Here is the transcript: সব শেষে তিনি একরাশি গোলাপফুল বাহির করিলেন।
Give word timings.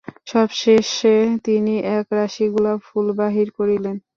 সব 0.27 0.47
শেষে 0.61 1.15
তিনি 1.45 1.73
একরাশি 1.95 2.45
গোলাপফুল 2.53 3.07
বাহির 3.19 3.47
করিলেন। 3.57 3.95